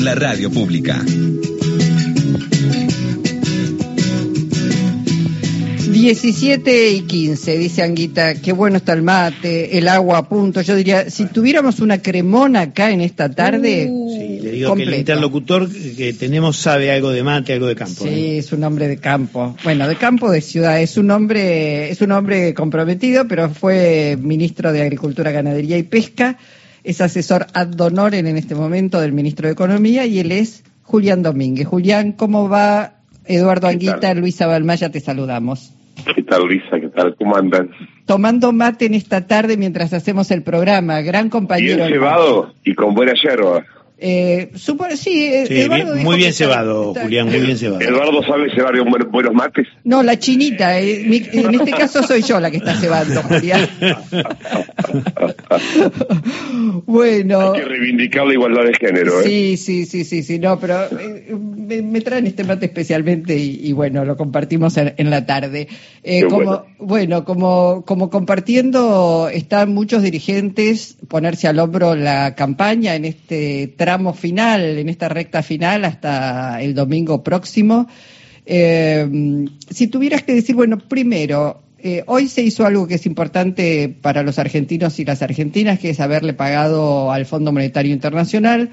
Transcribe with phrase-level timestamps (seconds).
[0.00, 1.02] La radio pública.
[6.00, 10.62] 17 y 15, dice Anguita, qué bueno está el mate, el agua a punto.
[10.62, 13.84] Yo diría, si tuviéramos una cremona acá en esta tarde.
[13.84, 18.04] Sí, le digo que el interlocutor que tenemos sabe algo de mate, algo de campo.
[18.04, 18.38] Sí, ¿eh?
[18.38, 19.54] es un hombre de campo.
[19.62, 20.80] Bueno, de campo, de ciudad.
[20.80, 26.38] Es un hombre, es un hombre comprometido, pero fue ministro de Agricultura, Ganadería y Pesca.
[26.84, 31.22] Es asesor ad honorem en este momento del ministro de Economía y él es Julián
[31.22, 31.66] Domínguez.
[31.66, 32.94] Julián, ¿cómo va?
[33.26, 34.14] Eduardo ¿Qué Anguita?
[34.14, 35.72] Luisa Balmaya, te saludamos.
[36.14, 36.80] ¿Qué tal, Lisa?
[36.80, 37.14] ¿Qué tal?
[37.16, 37.70] ¿Cómo andan?
[38.06, 41.00] Tomando mate en esta tarde mientras hacemos el programa.
[41.02, 41.76] Gran compañero.
[41.76, 43.64] Bien cebado y con buena yerba.
[44.02, 44.50] Eh,
[44.96, 47.80] sí, eh, Sí, Eduardo bien- dijo muy bien cebado, está- Julián, muy bien cebado.
[47.82, 49.66] Eduardo sabe cebar buen- buenos mates.
[49.84, 50.80] No, la chinita.
[50.80, 53.68] eh, mi- en este caso soy yo la que está cebando, Julián.
[56.86, 57.52] bueno.
[57.52, 59.24] Hay que reivindicar la igualdad de género, ¿eh?
[59.24, 63.60] Sí, sí, sí, sí, sí, no, pero eh, me, me traen este mate especialmente y,
[63.68, 65.68] y bueno, lo compartimos en, en la tarde.
[66.02, 66.64] Eh, como, bueno.
[66.78, 73.89] bueno, como, como compartiendo están muchos dirigentes ponerse al hombro la campaña en este tramo
[74.14, 77.88] final, en esta recta final hasta el domingo próximo.
[78.46, 83.88] Eh, si tuvieras que decir, bueno, primero, eh, hoy se hizo algo que es importante
[83.88, 88.70] para los argentinos y las argentinas, que es haberle pagado al Fondo Monetario Internacional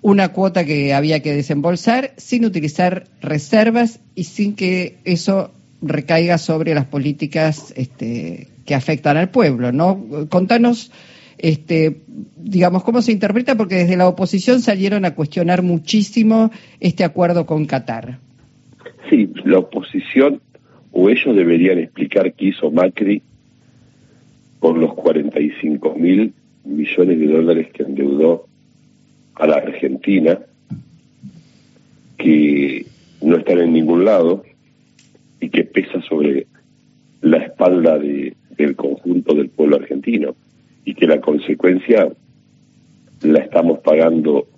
[0.00, 5.50] una cuota que había que desembolsar sin utilizar reservas y sin que eso
[5.82, 10.28] recaiga sobre las políticas este, que afectan al pueblo, ¿no?
[10.28, 10.90] Contanos,
[11.38, 12.02] este,
[12.36, 16.50] digamos, cómo se interpreta, porque desde la oposición salieron a cuestionar muchísimo
[16.80, 18.18] este acuerdo con Qatar.
[19.08, 20.40] Sí, la oposición
[20.92, 23.22] o ellos deberían explicar qué hizo Macri
[24.58, 26.32] con los 45 mil
[26.64, 28.46] millones de dólares que endeudó
[29.36, 30.38] a la Argentina,
[32.16, 32.84] que
[33.22, 34.44] no están en ningún lado
[35.40, 36.46] y que pesa sobre
[37.20, 40.34] la espalda de- del conjunto del pueblo argentino
[40.88, 42.08] y que la consecuencia
[43.20, 44.48] la estamos pagando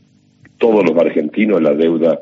[0.59, 2.21] todos los argentinos, la deuda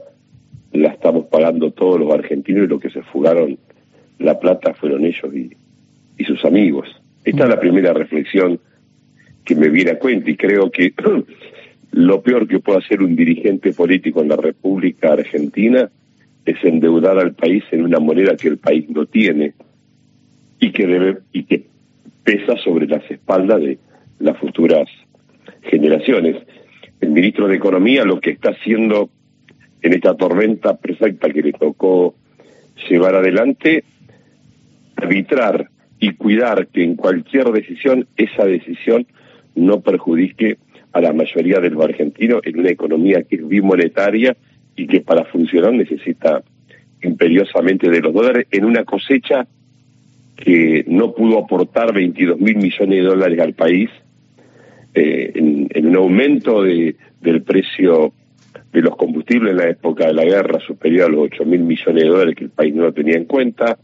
[0.73, 3.59] la estamos pagando todos los argentinos y los que se fugaron
[4.19, 5.55] la plata fueron ellos y,
[6.17, 6.89] y sus amigos.
[7.23, 8.59] Esta es la primera reflexión
[9.45, 10.95] que me viene a cuenta y creo que
[11.93, 15.91] lo peor que puede hacer un dirigente político en la República Argentina
[16.47, 19.53] es endeudar al país en una moneda que el país no tiene
[20.59, 21.67] y que debe y que
[22.25, 23.79] pesa sobre las espaldas de
[24.19, 24.89] las futuras
[25.63, 26.37] generaciones.
[27.01, 29.11] El ministro de Economía lo que está haciendo
[29.83, 32.15] en esta tormenta perfecta que le tocó
[32.89, 33.85] llevar adelante,
[34.97, 35.69] arbitrar
[36.01, 39.07] y cuidar que en cualquier decisión esa decisión
[39.55, 40.59] no perjudique
[40.93, 44.37] a la mayoría de los argentinos en una economía que es bimonetaria
[44.77, 46.43] y que para funcionar necesita
[47.03, 49.47] imperiosamente de los dólares en una cosecha
[50.37, 53.91] que no pudo aportar 22 mil millones de dólares al país,
[54.95, 58.13] eh, en, un aumento de, del precio
[58.73, 62.03] de los combustibles en la época de la guerra superior a los 8 mil millones
[62.03, 63.79] de dólares que el país no tenía en cuenta,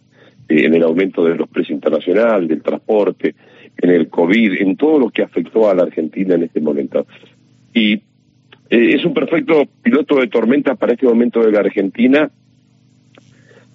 [0.49, 3.35] eh, en el aumento de los precios internacionales, del transporte,
[3.77, 7.07] en el COVID, en todo lo que afectó a la Argentina en este momento.
[7.73, 8.01] Y eh,
[8.71, 12.31] es un perfecto piloto de tormenta para este momento de la Argentina,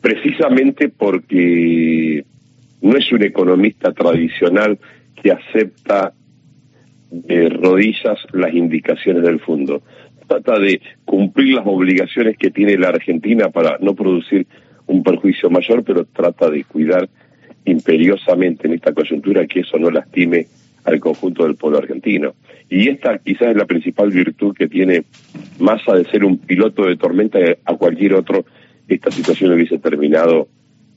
[0.01, 2.23] precisamente porque
[2.81, 4.79] no es un economista tradicional
[5.21, 6.13] que acepta
[7.11, 9.81] de rodillas las indicaciones del fondo.
[10.27, 14.45] Trata de cumplir las obligaciones que tiene la Argentina para no producir
[14.85, 17.09] un perjuicio mayor, pero trata de cuidar
[17.65, 20.47] imperiosamente en esta coyuntura que eso no lastime
[20.85, 22.33] al conjunto del pueblo argentino.
[22.69, 25.03] Y esta quizás es la principal virtud que tiene
[25.59, 28.45] Massa de ser un piloto de tormenta a cualquier otro,
[28.87, 30.47] esta situación hubiese terminado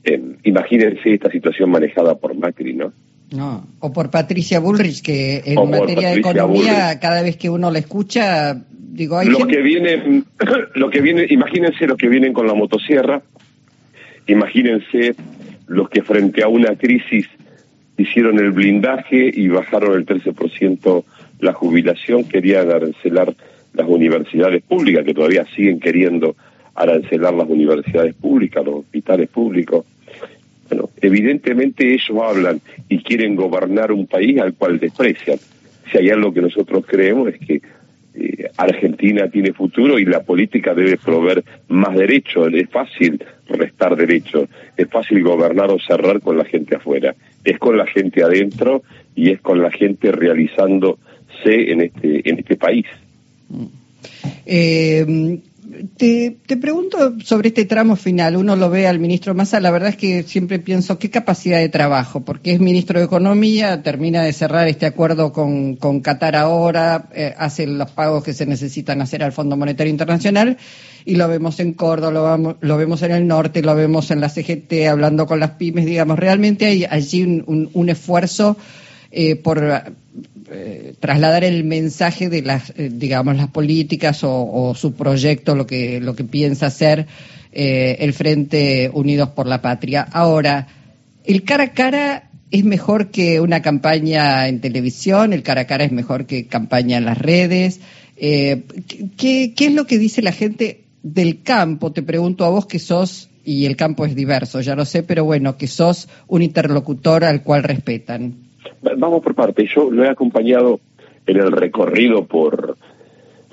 [0.05, 2.93] en, imagínense esta situación manejada por Macri, ¿no?
[3.33, 7.01] No, o por Patricia Bullrich, que en materia de economía, Bullrich.
[7.01, 10.25] cada vez que uno la escucha, digo, hay gente- que vienen,
[10.75, 13.23] lo que viene, imagínense los que vienen con la motosierra,
[14.27, 15.15] imagínense
[15.67, 17.27] los que frente a una crisis
[17.97, 21.05] hicieron el blindaje y bajaron el 13%
[21.41, 23.35] la jubilación, querían arancelar
[23.75, 26.37] las universidades públicas, que todavía siguen queriendo
[26.75, 29.85] arancelar las universidades públicas, los hospitales públicos.
[30.73, 35.37] Bueno, evidentemente ellos hablan y quieren gobernar un país al cual desprecian.
[35.91, 37.61] Si hay algo que nosotros creemos es que
[38.15, 42.49] eh, Argentina tiene futuro y la política debe proveer más derechos.
[42.55, 47.15] Es fácil restar derechos, es fácil gobernar o cerrar con la gente afuera.
[47.45, 48.83] Es con la gente adentro
[49.15, 50.97] y es con la gente realizándose
[51.45, 52.87] en este en este país.
[54.47, 55.39] Eh,
[55.97, 58.37] te, pregunto sobre este tramo final.
[58.37, 61.69] Uno lo ve al ministro Massa, la verdad es que siempre pienso qué capacidad de
[61.69, 67.09] trabajo, porque es ministro de Economía, termina de cerrar este acuerdo con, con Qatar ahora,
[67.15, 70.59] eh, hace los pagos que se necesitan hacer al Fondo Monetario Internacional
[71.05, 74.21] y lo vemos en Córdoba, lo, vamos, lo vemos en el norte, lo vemos en
[74.21, 78.57] la CGT hablando con las pymes, digamos, realmente hay allí un, un, esfuerzo
[79.11, 79.95] eh, por
[80.53, 86.01] eh, trasladar el mensaje de las, eh, digamos, las políticas o, su proyecto, lo que,
[86.01, 87.07] lo que piensa hacer
[87.53, 90.07] eh, el Frente Unidos por la Patria.
[90.13, 90.69] Ahora,
[91.25, 95.85] el cara a cara es mejor que una campaña en televisión, el cara a cara
[95.85, 97.81] es mejor que campaña en las redes.
[98.17, 98.63] ¿qué,
[99.57, 101.93] ¿Qué es lo que dice la gente del campo?
[101.93, 105.25] Te pregunto a vos que sos y el campo es diverso, ya lo sé, pero
[105.25, 108.52] bueno, que sos un interlocutor al cual respetan.
[108.83, 109.67] Vamos por parte.
[109.67, 110.81] Yo lo he acompañado
[111.27, 112.77] en el recorrido por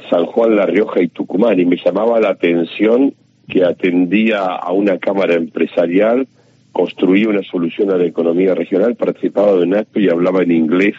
[0.09, 3.13] San Juan, La Rioja y Tucumán y me llamaba la atención
[3.47, 6.27] que atendía a una cámara empresarial,
[6.71, 10.95] construía una solución a la economía regional, participaba de un acto y hablaba en inglés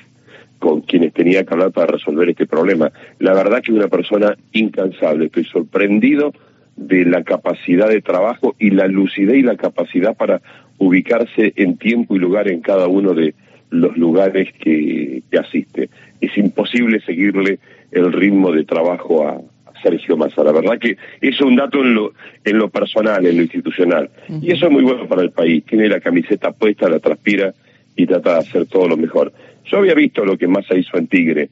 [0.59, 2.93] con quienes tenía que hablar para resolver este problema.
[3.19, 5.27] La verdad que una persona incansable.
[5.27, 6.33] Estoy sorprendido
[6.77, 10.41] de la capacidad de trabajo y la lucidez y la capacidad para
[10.79, 13.35] ubicarse en tiempo y lugar en cada uno de,
[13.71, 15.89] los lugares que, asiste.
[16.21, 17.59] Es imposible seguirle
[17.93, 19.41] el ritmo de trabajo a,
[19.83, 20.45] Sergio Massa.
[20.45, 22.13] La verdad que eso es un dato en lo,
[22.45, 24.11] en lo personal, en lo institucional.
[24.43, 25.65] Y eso es muy bueno para el país.
[25.65, 27.55] Tiene la camiseta puesta, la transpira
[27.97, 29.33] y trata de hacer todo lo mejor.
[29.65, 31.49] Yo había visto lo que Massa hizo en Tigre.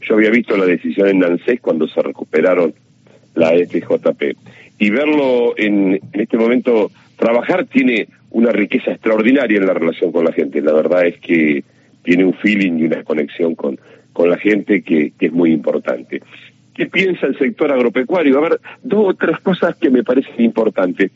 [0.00, 2.74] Yo había visto la decisión en Nancés cuando se recuperaron
[3.36, 4.36] la FJP.
[4.80, 10.24] Y verlo en, en este momento trabajar tiene una riqueza extraordinaria en la relación con
[10.24, 10.60] la gente.
[10.60, 11.64] La verdad es que
[12.02, 13.78] tiene un feeling y una conexión con,
[14.12, 16.22] con la gente que, es muy importante.
[16.74, 18.38] ¿Qué piensa el sector agropecuario?
[18.38, 21.10] A ver, dos o tres cosas que me parecen importantes.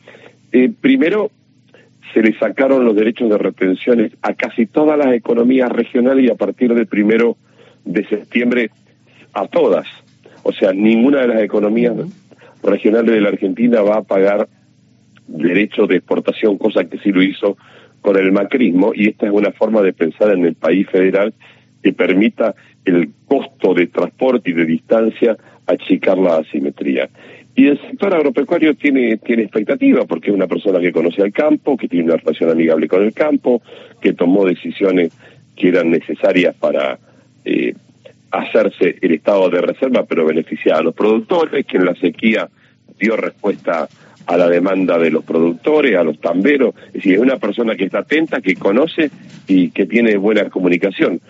[0.51, 1.31] Eh, primero,
[2.13, 6.35] se le sacaron los derechos de retenciones a casi todas las economías regionales y a
[6.35, 7.37] partir del primero
[7.83, 8.69] de septiembre
[9.33, 9.87] a todas.
[10.43, 11.95] O sea, ninguna de las economías
[12.63, 14.47] regionales de la Argentina va a pagar
[15.27, 17.57] derecho de exportación, cosa que sí lo hizo
[18.01, 21.33] con el macrismo, y esta es una forma de pensar en el país federal
[21.81, 22.55] que permita
[22.85, 27.09] el costo de transporte y de distancia achicar la asimetría.
[27.55, 31.77] Y el sector agropecuario tiene, tiene expectativa, porque es una persona que conoce al campo,
[31.77, 33.61] que tiene una relación amigable con el campo,
[34.01, 35.11] que tomó decisiones
[35.55, 36.99] que eran necesarias para
[37.45, 37.73] eh,
[38.31, 42.49] hacerse el estado de reserva, pero beneficiar a los productores, que en la sequía
[42.99, 43.87] dio respuesta
[44.25, 47.85] a la demanda de los productores, a los tamberos, es decir, es una persona que
[47.85, 49.11] está atenta, que conoce
[49.47, 51.21] y que tiene buena comunicación.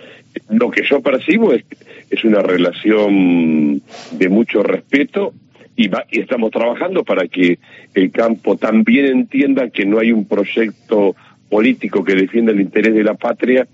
[0.50, 1.64] Lo que yo percibo es,
[2.10, 3.82] es una relación
[4.12, 5.34] de mucho respeto
[5.76, 7.60] y, y estamos trabajando para que
[7.94, 11.16] el campo también entienda que no hay un proyecto
[11.50, 13.68] político que defienda el interés de la patria.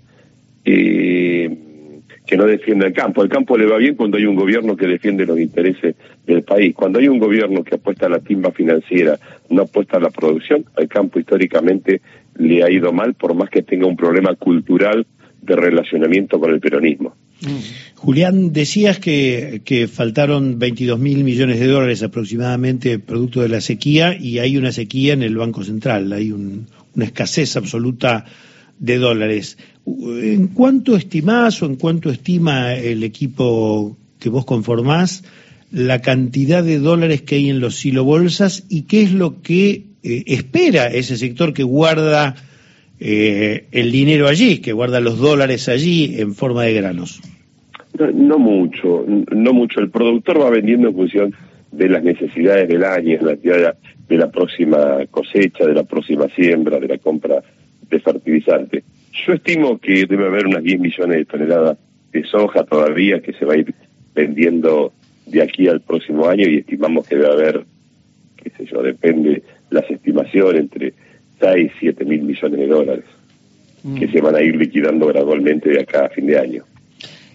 [0.64, 1.50] Eh,
[2.32, 3.22] que no defiende el campo.
[3.22, 5.96] El campo le va bien cuando hay un gobierno que defiende los intereses
[6.26, 6.74] del país.
[6.74, 9.18] Cuando hay un gobierno que apuesta a la timba financiera,
[9.50, 12.00] no apuesta a la producción, al campo históricamente
[12.38, 15.06] le ha ido mal, por más que tenga un problema cultural
[15.42, 17.14] de relacionamiento con el peronismo.
[17.96, 24.16] Julián, decías que, que faltaron 22 mil millones de dólares aproximadamente producto de la sequía
[24.18, 28.24] y hay una sequía en el Banco Central, hay una escasez absoluta
[28.78, 29.58] de dólares.
[29.86, 35.24] ¿En cuánto estimás o en cuánto estima el equipo que vos conformás
[35.72, 40.24] la cantidad de dólares que hay en los silobolsas y qué es lo que eh,
[40.26, 42.34] espera ese sector que guarda
[43.00, 47.20] eh, el dinero allí, que guarda los dólares allí en forma de granos?
[47.98, 49.80] No, mucho, no mucho.
[49.80, 51.34] El productor va vendiendo en función
[51.72, 53.76] de las necesidades del año, de la,
[54.08, 57.42] de la próxima cosecha, de la próxima siembra, de la compra
[57.88, 58.84] de fertilizante.
[59.12, 61.78] Yo estimo que debe haber unas 10 millones de toneladas
[62.12, 63.74] de soja todavía que se va a ir
[64.14, 64.92] vendiendo
[65.26, 67.64] de aquí al próximo año y estimamos que debe haber,
[68.36, 70.94] qué sé yo, depende las estimaciones, entre
[71.40, 73.04] 6 y 7 mil millones de dólares
[73.82, 73.98] mm.
[73.98, 76.64] que se van a ir liquidando gradualmente de acá a fin de año.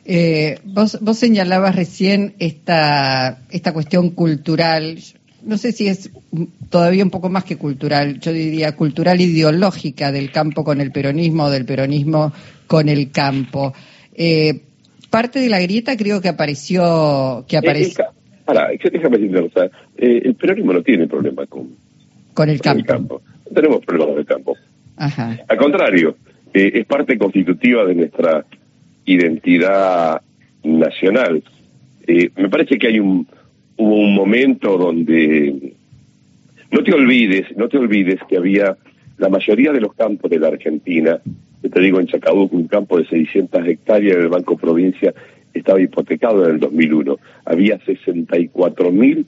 [0.05, 4.99] Eh, vos, vos señalabas recién esta, esta cuestión cultural
[5.43, 6.11] no sé si es
[6.69, 11.49] todavía un poco más que cultural, yo diría cultural ideológica del campo con el peronismo,
[11.49, 12.33] del peronismo
[12.65, 13.73] con el campo.
[14.13, 14.61] Eh,
[15.09, 17.45] parte de la grieta creo que apareció...
[17.47, 18.05] que apareció...
[18.91, 21.69] déjame decirte, eh, el peronismo no tiene problema con,
[22.33, 23.21] con, el, campo.
[23.45, 24.57] No tenemos problemas con el campo.
[24.97, 26.17] Al contrario,
[26.53, 28.45] eh, es parte constitutiva de nuestra
[29.05, 30.21] identidad
[30.63, 31.43] nacional.
[32.07, 33.27] me parece que hay un,
[33.77, 35.73] hubo un momento donde
[36.71, 38.77] no te olvides, no te olvides que había
[39.17, 41.19] la mayoría de los campos de la Argentina,
[41.61, 45.13] te digo en Chacabuco, un campo de 600 hectáreas del Banco Provincia
[45.53, 47.17] estaba hipotecado en el 2001.
[47.45, 49.25] Había 64 mil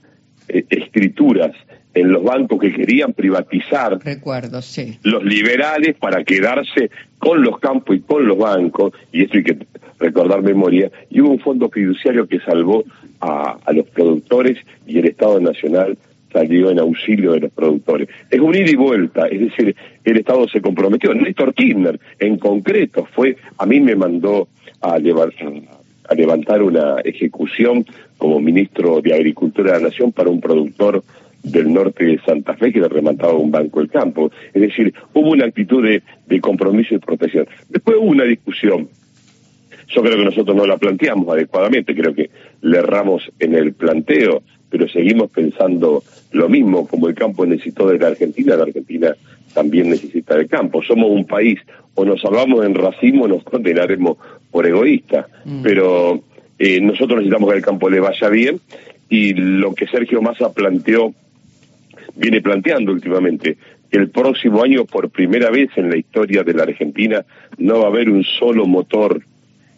[0.47, 1.51] eh, escrituras
[1.93, 4.99] en los bancos que querían privatizar Recuerdo, sí.
[5.03, 9.57] los liberales para quedarse con los campos y con los bancos, y esto hay que
[9.97, 12.83] recordar memoria, y hubo un fondo fiduciario que salvó
[13.19, 14.57] a, a los productores
[14.87, 15.97] y el Estado Nacional
[16.31, 18.07] salió en auxilio de los productores.
[18.29, 21.13] Es un ida y vuelta, es decir, el Estado se comprometió.
[21.13, 24.47] Néstor Kirchner, en concreto, fue, a mí me mandó
[24.81, 27.85] a, levantar una ejecución
[28.17, 31.03] como ministro de Agricultura de la Nación para un productor
[31.41, 34.31] del norte de Santa Fe que le remataba un banco del campo.
[34.53, 37.47] Es decir, hubo una actitud de, de compromiso y protección.
[37.69, 38.89] Después hubo una discusión
[39.89, 42.29] yo creo que nosotros no la planteamos adecuadamente, creo que
[42.61, 47.97] le erramos en el planteo, pero seguimos pensando lo mismo, como el campo necesitó de
[47.97, 49.15] la Argentina, la Argentina
[49.53, 50.83] también necesita del campo.
[50.83, 51.59] Somos un país,
[51.95, 54.17] o nos salvamos en racismo o nos condenaremos
[54.51, 55.63] por egoísta, mm.
[55.63, 56.21] pero
[56.57, 58.59] eh, nosotros necesitamos que el campo le vaya bien
[59.09, 61.13] y lo que Sergio Massa planteó,
[62.15, 63.57] viene planteando últimamente,
[63.91, 67.25] el próximo año, por primera vez en la historia de la Argentina,
[67.57, 69.23] no va a haber un solo motor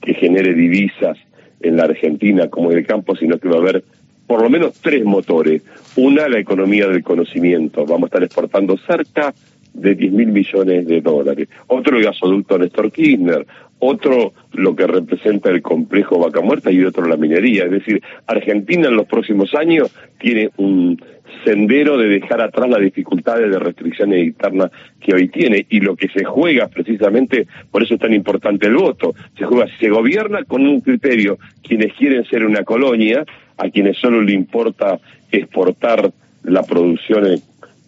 [0.01, 1.17] que genere divisas
[1.63, 3.83] en la Argentina como en el campo, sino que va a haber
[4.27, 5.61] por lo menos tres motores.
[5.97, 7.85] Una, la economía del conocimiento.
[7.85, 9.33] Vamos a estar exportando cerca
[9.73, 11.49] de 10 mil millones de dólares.
[11.67, 13.45] Otro, el gasoducto Néstor Kirchner.
[13.83, 17.65] Otro, lo que representa el complejo Vaca Muerta y otro, la minería.
[17.65, 21.01] Es decir, Argentina en los próximos años tiene un
[21.43, 24.69] sendero de dejar atrás las dificultades de restricciones internas
[24.99, 28.75] que hoy tiene y lo que se juega precisamente, por eso es tan importante el
[28.75, 33.25] voto, se juega, se gobierna con un criterio, quienes quieren ser una colonia,
[33.57, 34.99] a quienes solo le importa
[35.31, 36.11] exportar
[36.43, 37.25] la producción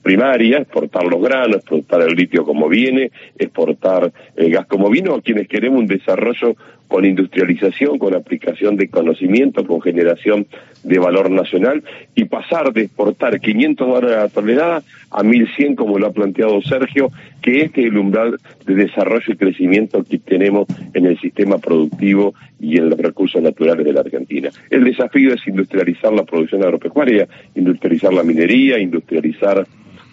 [0.03, 5.21] primaria, exportar los granos, exportar el litio como viene, exportar el gas como vino, a
[5.21, 6.55] quienes queremos un desarrollo
[6.93, 10.45] con industrialización, con aplicación de conocimiento, con generación
[10.83, 11.83] de valor nacional
[12.13, 16.61] y pasar de exportar 500 dólares a la tonelada a 1100 como lo ha planteado
[16.61, 17.09] Sergio,
[17.41, 22.35] que este es el umbral de desarrollo y crecimiento que tenemos en el sistema productivo
[22.59, 24.49] y en los recursos naturales de la Argentina.
[24.69, 29.65] El desafío es industrializar la producción agropecuaria, industrializar la minería, industrializar,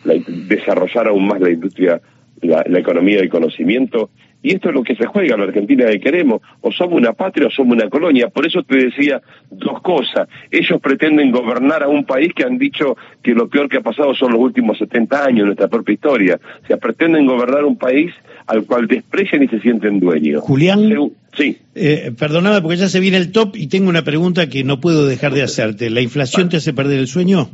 [0.05, 0.15] la,
[0.49, 2.01] desarrollar aún más la industria,
[2.43, 4.11] la, la economía del conocimiento
[4.43, 6.41] y esto es lo que se juega en la Argentina que queremos.
[6.63, 8.29] O somos una patria o somos una colonia.
[8.29, 10.29] Por eso te decía dos cosas.
[10.51, 14.15] Ellos pretenden gobernar a un país que han dicho que lo peor que ha pasado
[14.15, 16.41] son los últimos 70 años de nuestra propia historia.
[16.63, 18.13] O sea, pretenden gobernar un país
[18.47, 20.43] al cual desprecian y se sienten dueños.
[20.43, 20.91] Julián,
[21.37, 21.59] sí.
[21.75, 25.07] Eh, perdonada porque ya se viene el top y tengo una pregunta que no puedo
[25.07, 25.91] dejar de hacerte.
[25.91, 27.51] ¿La inflación te hace perder el sueño?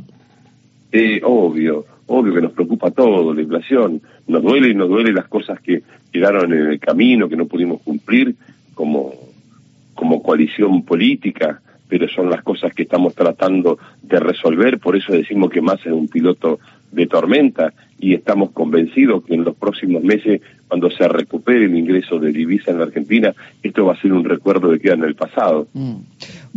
[0.91, 5.27] Eh, obvio obvio que nos preocupa todo, la inflación, nos duele y nos duele las
[5.27, 8.35] cosas que quedaron en el camino, que no pudimos cumplir
[8.73, 9.13] como,
[9.93, 15.49] como coalición política, pero son las cosas que estamos tratando de resolver, por eso decimos
[15.49, 16.59] que más es un piloto
[16.91, 22.19] de tormenta y estamos convencidos que en los próximos meses, cuando se recupere el ingreso
[22.19, 25.03] de divisa en la Argentina, esto va a ser un recuerdo de que queda en
[25.03, 25.67] el pasado.
[25.73, 25.95] Mm.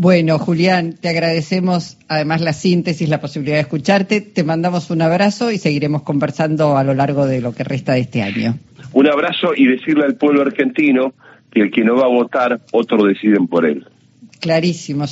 [0.03, 5.51] Bueno, Julián, te agradecemos además la síntesis, la posibilidad de escucharte, te mandamos un abrazo
[5.51, 8.57] y seguiremos conversando a lo largo de lo que resta de este año.
[8.95, 11.13] Un abrazo y decirle al pueblo argentino
[11.53, 13.85] que el que no va a votar, otros deciden por él.
[14.41, 15.07] Clarísimo.